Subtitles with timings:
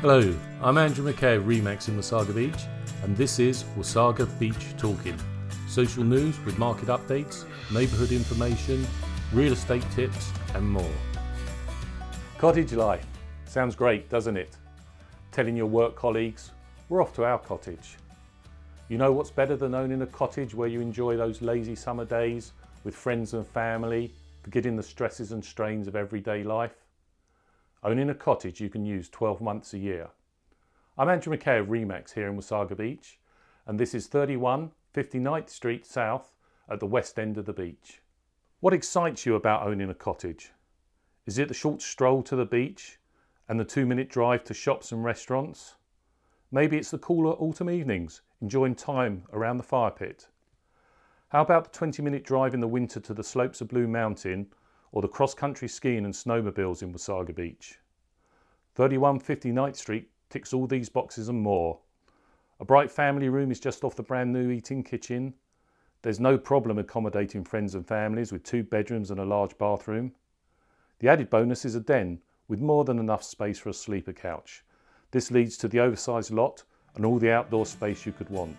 [0.00, 2.62] Hello, I'm Andrew McKay of Remax in Wasaga Beach,
[3.02, 5.14] and this is Wasaga Beach Talking.
[5.68, 8.86] Social news with market updates, neighbourhood information,
[9.34, 10.90] real estate tips, and more.
[12.38, 13.04] Cottage life.
[13.44, 14.56] Sounds great, doesn't it?
[15.32, 16.52] Telling your work colleagues,
[16.88, 17.98] we're off to our cottage.
[18.88, 22.52] You know what's better than owning a cottage where you enjoy those lazy summer days
[22.84, 24.14] with friends and family,
[24.44, 26.74] forgetting the stresses and strains of everyday life?
[27.82, 30.10] Owning a cottage you can use 12 months a year.
[30.98, 33.18] I'm Andrew McKay of Remax here in Wasaga Beach,
[33.66, 36.34] and this is 31 59th Street South
[36.68, 38.02] at the west end of the beach.
[38.60, 40.52] What excites you about owning a cottage?
[41.24, 42.98] Is it the short stroll to the beach
[43.48, 45.76] and the two minute drive to shops and restaurants?
[46.52, 50.28] Maybe it's the cooler autumn evenings, enjoying time around the fire pit.
[51.30, 54.48] How about the 20 minute drive in the winter to the slopes of Blue Mountain
[54.92, 57.78] or the cross country skiing and snowmobiles in Wasaga Beach?
[58.76, 61.78] 3159th Street ticks all these boxes and more.
[62.60, 65.34] A bright family room is just off the brand new eating kitchen.
[66.02, 70.12] There's no problem accommodating friends and families with two bedrooms and a large bathroom.
[70.98, 74.64] The added bonus is a den with more than enough space for a sleeper couch
[75.10, 76.62] this leads to the oversized lot
[76.94, 78.56] and all the outdoor space you could want.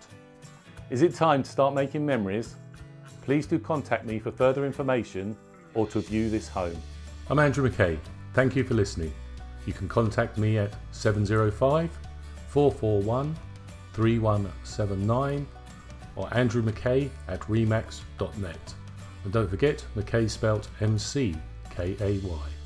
[0.89, 2.55] Is it time to start making memories?
[3.21, 5.38] Please do contact me for further information
[5.73, 6.80] or to view this home.
[7.30, 7.97] I'm Andrew McKay.
[8.33, 9.14] Thank you for listening.
[9.66, 11.89] You can contact me at 705
[12.47, 13.36] 441
[13.94, 15.47] 3179
[16.16, 18.73] or Andrew McKay at remax.net.
[19.23, 21.36] And don't forget, McKay spelt M C
[21.69, 22.60] K A Y.